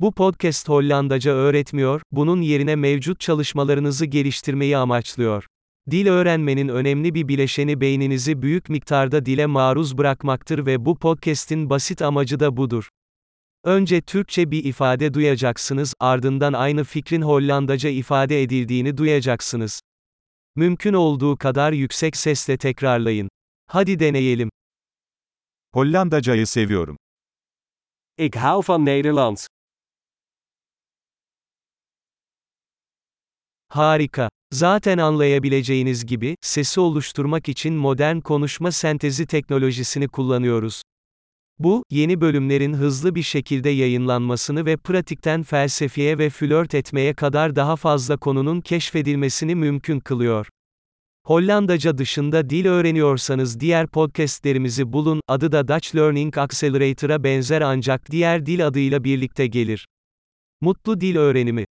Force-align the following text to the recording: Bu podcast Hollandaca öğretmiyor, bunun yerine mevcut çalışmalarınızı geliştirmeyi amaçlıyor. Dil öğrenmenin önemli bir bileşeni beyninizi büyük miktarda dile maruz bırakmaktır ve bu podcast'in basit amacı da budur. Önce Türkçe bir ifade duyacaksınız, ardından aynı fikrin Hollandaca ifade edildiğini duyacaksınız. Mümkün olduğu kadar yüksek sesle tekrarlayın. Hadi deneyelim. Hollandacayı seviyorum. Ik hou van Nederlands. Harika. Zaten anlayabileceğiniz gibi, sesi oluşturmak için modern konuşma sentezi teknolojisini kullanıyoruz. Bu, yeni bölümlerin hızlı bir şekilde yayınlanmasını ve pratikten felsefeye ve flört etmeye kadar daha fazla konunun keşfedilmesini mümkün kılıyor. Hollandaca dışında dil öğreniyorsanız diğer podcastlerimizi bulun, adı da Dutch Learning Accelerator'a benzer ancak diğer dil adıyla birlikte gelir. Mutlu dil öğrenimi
Bu 0.00 0.12
podcast 0.12 0.68
Hollandaca 0.68 1.32
öğretmiyor, 1.32 2.02
bunun 2.12 2.40
yerine 2.40 2.76
mevcut 2.76 3.20
çalışmalarınızı 3.20 4.06
geliştirmeyi 4.06 4.76
amaçlıyor. 4.76 5.46
Dil 5.90 6.06
öğrenmenin 6.06 6.68
önemli 6.68 7.14
bir 7.14 7.28
bileşeni 7.28 7.80
beyninizi 7.80 8.42
büyük 8.42 8.68
miktarda 8.68 9.26
dile 9.26 9.46
maruz 9.46 9.98
bırakmaktır 9.98 10.66
ve 10.66 10.84
bu 10.84 10.98
podcast'in 10.98 11.70
basit 11.70 12.02
amacı 12.02 12.40
da 12.40 12.56
budur. 12.56 12.88
Önce 13.64 14.00
Türkçe 14.00 14.50
bir 14.50 14.64
ifade 14.64 15.14
duyacaksınız, 15.14 15.94
ardından 16.00 16.52
aynı 16.52 16.84
fikrin 16.84 17.22
Hollandaca 17.22 17.90
ifade 17.90 18.42
edildiğini 18.42 18.96
duyacaksınız. 18.96 19.80
Mümkün 20.56 20.92
olduğu 20.92 21.36
kadar 21.36 21.72
yüksek 21.72 22.16
sesle 22.16 22.56
tekrarlayın. 22.56 23.28
Hadi 23.66 23.98
deneyelim. 23.98 24.50
Hollandacayı 25.74 26.46
seviyorum. 26.46 26.96
Ik 28.18 28.36
hou 28.36 28.62
van 28.68 28.86
Nederlands. 28.86 29.46
Harika. 33.68 34.28
Zaten 34.52 34.98
anlayabileceğiniz 34.98 36.06
gibi, 36.06 36.36
sesi 36.40 36.80
oluşturmak 36.80 37.48
için 37.48 37.74
modern 37.74 38.20
konuşma 38.20 38.72
sentezi 38.72 39.26
teknolojisini 39.26 40.08
kullanıyoruz. 40.08 40.82
Bu, 41.58 41.84
yeni 41.90 42.20
bölümlerin 42.20 42.74
hızlı 42.74 43.14
bir 43.14 43.22
şekilde 43.22 43.70
yayınlanmasını 43.70 44.66
ve 44.66 44.76
pratikten 44.76 45.42
felsefeye 45.42 46.18
ve 46.18 46.30
flört 46.30 46.74
etmeye 46.74 47.14
kadar 47.14 47.56
daha 47.56 47.76
fazla 47.76 48.16
konunun 48.16 48.60
keşfedilmesini 48.60 49.54
mümkün 49.54 50.00
kılıyor. 50.00 50.48
Hollandaca 51.26 51.98
dışında 51.98 52.50
dil 52.50 52.66
öğreniyorsanız 52.66 53.60
diğer 53.60 53.86
podcastlerimizi 53.86 54.92
bulun, 54.92 55.20
adı 55.28 55.52
da 55.52 55.68
Dutch 55.68 55.96
Learning 55.96 56.38
Accelerator'a 56.38 57.24
benzer 57.24 57.60
ancak 57.60 58.10
diğer 58.10 58.46
dil 58.46 58.66
adıyla 58.66 59.04
birlikte 59.04 59.46
gelir. 59.46 59.86
Mutlu 60.60 61.00
dil 61.00 61.16
öğrenimi 61.16 61.66